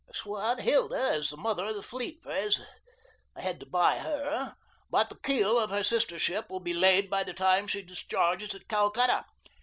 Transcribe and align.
"The 0.07 0.13
'Swanhilda' 0.15 1.13
is 1.19 1.29
the 1.29 1.37
mother 1.37 1.63
of 1.65 1.75
the 1.75 1.83
fleet, 1.83 2.23
Pres. 2.23 2.59
I 3.35 3.41
had 3.41 3.59
to 3.59 3.67
buy 3.67 3.99
HER, 3.99 4.55
but 4.89 5.09
the 5.09 5.15
keel 5.19 5.59
of 5.59 5.69
her 5.69 5.83
sister 5.83 6.17
ship 6.17 6.49
will 6.49 6.59
be 6.59 6.73
laid 6.73 7.07
by 7.07 7.23
the 7.23 7.35
time 7.35 7.67
she 7.67 7.83
discharges 7.83 8.55
at 8.55 8.67
Calcutta. 8.67 9.25